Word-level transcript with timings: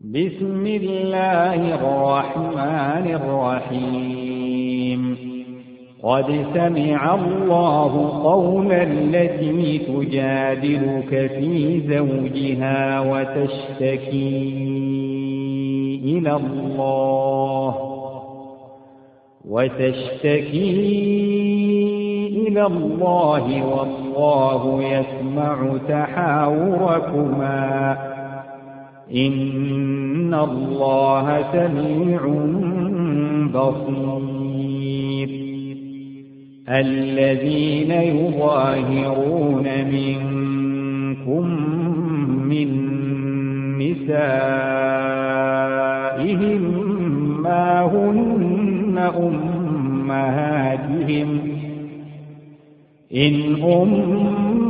بسم 0.00 0.66
الله 0.66 1.74
الرحمن 1.74 3.14
الرحيم. 3.14 5.16
قد 6.02 6.44
سمع 6.54 7.14
الله 7.14 8.22
قول 8.24 8.72
التي 8.72 9.78
تجادلك 9.78 11.10
في 11.10 11.80
زوجها 11.80 13.00
وتشتكي 13.00 14.48
إلى 16.04 16.36
الله 16.36 17.74
وتشتكي 19.48 20.70
إلى 22.48 22.66
الله 22.66 23.66
والله 23.66 24.82
يسمع 24.82 25.76
تحاوركما. 25.88 28.09
إن 29.14 30.34
الله 30.34 31.44
سميع 31.52 32.20
بصير 33.54 35.28
الذين 36.68 37.90
يظاهرون 37.90 39.66
منكم 39.92 41.46
من 42.48 42.68
نسائهم 43.78 44.22
ما 47.42 47.82
هن 47.82 48.98
أمهاتهم 49.98 51.28
إن 53.14 53.54
أمهاتهم 53.62 54.69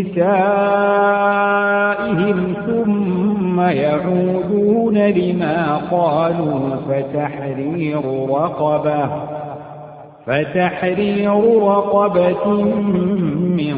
نسائهم 0.00 1.52
ثم 2.66 3.60
يعودون 3.60 4.98
لما 4.98 5.76
قالوا 5.90 6.76
فتحرير 6.88 8.00
رقبة 8.30 9.08
فتحرير 10.26 11.62
رقبة 11.62 12.52
من 13.56 13.76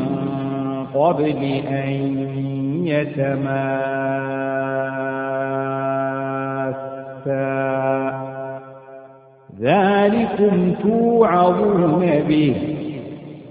قبل 0.95 1.43
أن 1.69 1.91
يتماسا. 2.87 3.95
ذلكم 9.61 10.75
توعظون 10.83 12.07
به. 12.29 12.84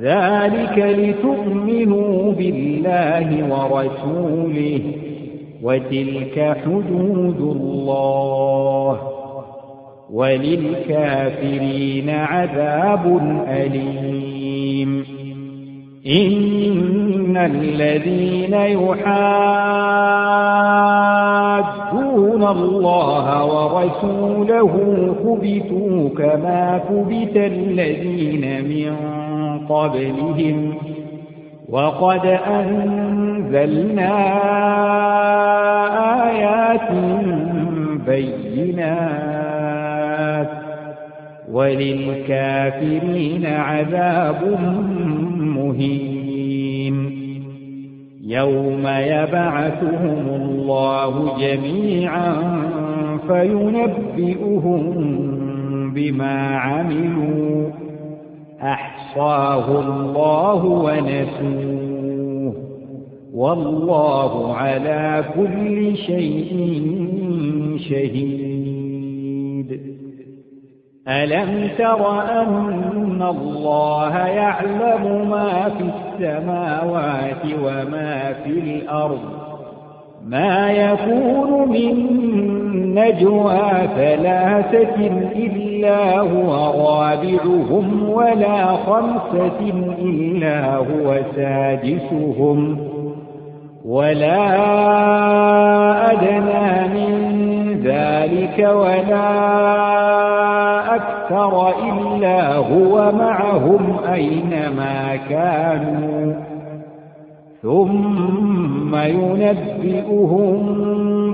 ذلك 0.00 0.78
لتؤمنوا 0.98 2.32
بالله 2.32 3.28
ورسوله 3.50 4.80
وتلك 5.62 6.56
حدود 6.64 7.40
الله 7.40 8.98
وللكافرين 10.12 12.10
عذاب 12.10 13.20
أليم. 13.48 15.04
إن 16.06 17.36
الذين 17.36 18.54
يحادون 18.54 19.22
الله 22.48 23.44
ورسوله 23.44 24.72
كبتوا 25.24 26.08
كما 26.08 26.80
كبت 26.88 27.36
الذين 27.36 28.64
من 28.64 29.21
قبلهم 29.68 30.74
وقد 31.68 32.26
أنزلنا 32.46 34.12
آيات 36.30 36.90
بينات 38.06 39.42
وللكافرين 41.52 43.46
عذاب 43.46 44.58
مهين 45.38 47.12
يوم 48.22 48.86
يبعثهم 48.86 50.26
الله 50.28 51.38
جميعا 51.40 52.34
فينبئهم 53.28 54.82
بما 55.94 56.56
عملوا 56.56 57.70
أحصاه 58.62 59.80
الله 59.80 60.64
ونسوه. 60.64 62.54
والله 63.34 64.56
على 64.56 65.24
كل 65.36 65.96
شيء 65.96 66.82
شهيد. 67.90 68.42
ألم 71.08 71.68
تر 71.78 72.20
أن 72.20 73.22
الله 73.22 74.16
يعلم 74.16 75.30
ما 75.30 75.68
في 75.68 75.84
السماوات 75.84 77.44
وما 77.64 78.32
في 78.32 78.50
الأرض؟ 78.50 79.20
ما 80.26 80.72
يكون 80.72 81.68
من 81.68 82.12
نجوى 82.94 83.88
ثلاثة 83.96 85.06
إلا 85.36 86.20
هو 86.20 86.52
رابعهم 86.88 88.10
ولا 88.10 88.66
خمسة 88.66 89.72
إلا 89.98 90.76
هو 90.76 91.16
سادسهم 91.36 92.78
ولا 93.84 94.42
أدنى 96.12 96.88
من 96.94 97.32
ذلك 97.84 98.58
ولا 98.58 99.32
أكثر 100.94 101.68
إلا 101.68 102.56
هو 102.56 103.12
معهم 103.12 103.96
أينما 104.12 105.16
كانوا. 105.28 106.34
ثم 107.62 108.81
ينبئهم 109.06 110.76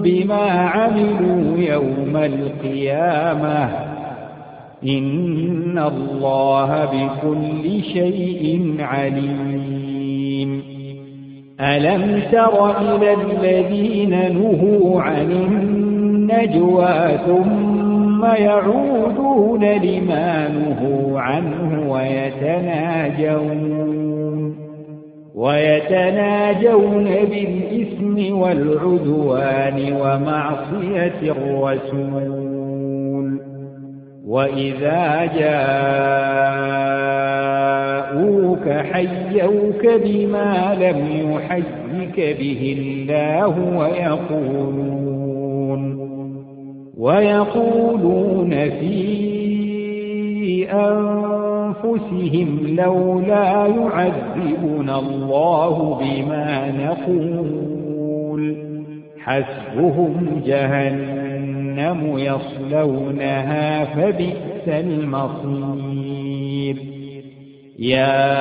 بما 0.03 0.51
عملوا 0.51 1.59
يوم 1.59 2.17
القيامة. 2.17 3.69
إن 4.85 5.79
الله 5.79 6.85
بكل 6.85 7.82
شيء 7.82 8.76
عليم. 8.81 10.62
ألم 11.61 12.23
تر 12.32 12.70
إلى 12.81 13.12
الذين 13.15 14.11
نهوا 14.11 15.03
عن 15.03 15.32
النجوى 15.32 17.19
ثم 17.26 18.25
يعودون 18.25 19.65
لما 19.65 20.49
نهوا 20.49 21.20
عنه 21.20 21.93
ويتناجون؟ 21.93 23.09
ويتناجون 25.38 27.05
بالإثم 27.05 28.17
والعدوان 28.38 29.93
ومعصية 29.93 31.20
الرسول. 31.23 32.79
وإذا 34.26 35.31
جاءوك 35.38 35.79
حيوك 38.69 39.87
بما 40.05 40.76
لم 40.81 40.99
يحيك 41.32 42.17
به 42.41 42.76
الله 42.79 43.55
ويقولون 43.79 45.19
ويقولون 46.99 48.50
في 48.50 48.99
أنفسهم 50.73 51.38
لولا 52.76 53.67
يعذبنا 53.67 54.99
الله 54.99 56.00
بما 56.00 56.70
نقول. 56.70 58.56
حسبهم 59.19 60.43
جهنم 60.47 62.19
يصلونها 62.19 63.85
فبئس 63.85 64.69
المصير. 64.69 66.76
يا 67.79 68.38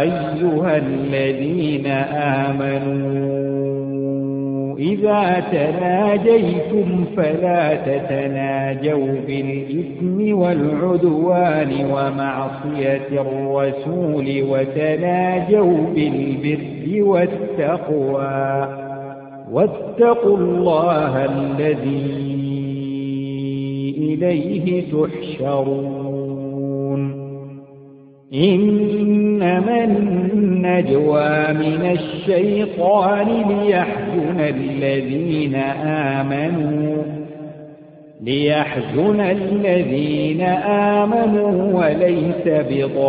أيها 0.00 0.76
الذين 0.76 1.86
آمنوا 2.46 3.42
إذا 4.78 5.42
تناجيتم 5.52 7.04
فلا 7.16 7.74
تتناجوا 7.74 9.14
بالإثم 9.26 9.81
والعدوان 10.32 11.84
ومعصية 11.84 13.08
الرسول 13.12 14.42
وتناجوا 14.42 15.86
بالبر 15.94 17.02
والتقوى. 17.02 18.68
واتقوا 19.52 20.36
الله 20.36 21.24
الذي 21.24 22.32
إليه 23.98 24.82
تحشرون. 24.92 26.02
إنما 28.34 29.84
النجوى 29.84 31.52
من 31.52 31.98
الشيطان 32.00 33.26
ليحزن 33.48 34.40
الذين 34.40 35.54
آمنوا. 35.84 37.11
ليحزن 38.22 39.20
الذين 39.20 40.40
آمنوا 41.00 41.80
وليس 41.80 42.44
بضادهم 42.46 43.02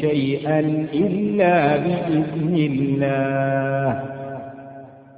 شيئا 0.00 0.86
إلا 0.94 1.76
بإذن 1.76 2.54
الله. 2.56 4.02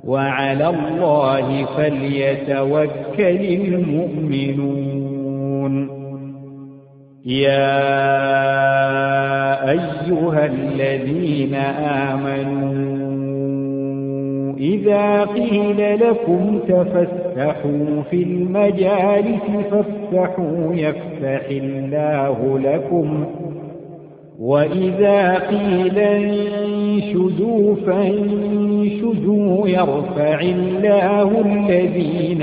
وعلى 0.04 0.68
الله 0.68 1.64
فليتوكل 1.64 3.40
المؤمنون. 3.64 4.80
يا 7.26 7.90
أيها 9.70 10.46
الذين 10.46 11.54
آمنوا 12.14 13.09
إذا 14.60 15.24
قيل 15.24 16.00
لكم 16.00 16.58
تفسحوا 16.68 18.02
في 18.10 18.22
المجالس 18.22 19.42
فافسحوا 19.70 20.74
يفسح 20.74 21.48
الله 21.50 22.58
لكم. 22.58 23.24
وإذا 24.40 25.34
قيل 25.34 25.98
انشدوا 25.98 27.74
فانشدوا 27.86 29.68
يرفع 29.68 30.40
الله 30.40 31.40
الذين 31.40 32.42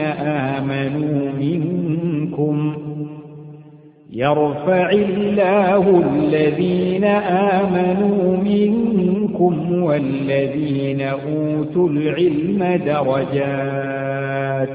آمنوا 0.59 1.31
منكم. 1.39 2.73
يرفع 4.17 4.89
الله 4.89 6.03
الذين 6.13 7.03
آمنوا 7.53 8.37
منكم 8.37 9.83
والذين 9.83 11.01
أوتوا 11.01 11.89
العلم 11.89 12.79
درجات 12.85 14.69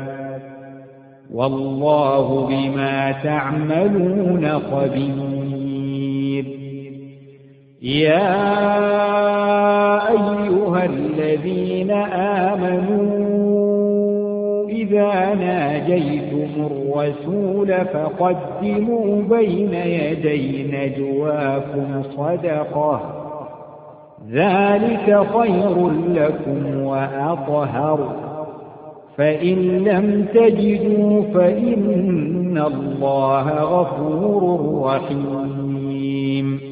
والله 1.35 2.47
بما 2.47 3.13
تعملون 3.13 4.49
خبير. 4.59 6.45
يا 7.83 8.33
أيها 10.11 10.85
الذين 10.85 11.91
آمنوا 12.51 13.32
إذا 14.83 15.35
ناجيتم 15.35 16.67
الرسول 16.67 17.75
فقدموا 17.85 19.23
بين 19.23 19.75
يدي 19.75 20.63
نجواكم 20.73 22.03
صدقة. 22.03 23.01
ذلك 24.33 25.27
خير 25.35 25.91
لكم 25.91 26.85
وأطهر. 26.85 28.17
فإن 29.17 29.85
لم 29.85 30.27
تجدوا 30.35 31.23
فإن 31.35 32.63
الله 32.67 33.49
غفور 33.49 34.83
رحيم. 34.85 36.72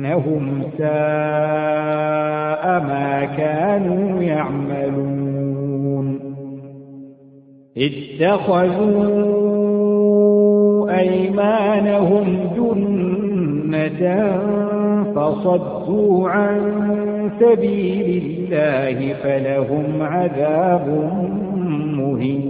إنهم 0.00 0.62
ساء 0.78 2.64
ما 2.80 3.24
كانوا 3.36 4.22
يعملون. 4.22 6.18
اتخذوا 7.76 9.10
أيمانهم 10.98 12.26
جنة 12.56 14.02
فصدوا 15.14 16.28
عن 16.28 16.60
سبيل 17.40 18.08
الله 18.24 19.14
فلهم 19.14 20.02
عذاب 20.02 20.86
مهين. 21.98 22.49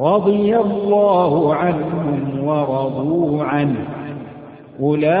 رضي 0.00 0.56
الله 0.56 1.54
عنهم 1.54 2.44
ورضوا 2.44 3.44
عنه. 3.44 3.86
أولئك 4.82 5.12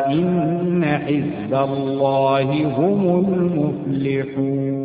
إن 0.08 0.86
حزب 0.86 1.54
الله 1.54 2.78
هم 2.78 3.26
المفلحون. 3.28 4.85